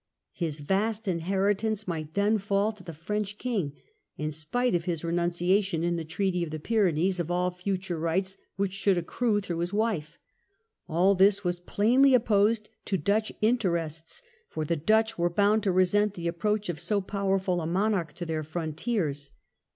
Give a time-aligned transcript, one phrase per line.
[0.33, 3.73] His vast inheritance might then fall to the French king,
[4.17, 8.35] in spite of his renunciation in the Treaty of the Pyrenees of all future rights
[8.55, 10.17] which should accrue through his wife.
[10.87, 16.15] All this was plainly opposed to Dutch interests, for the Dutch were bound to resent
[16.15, 19.29] the approach of so powerful a monarch to their frontiers.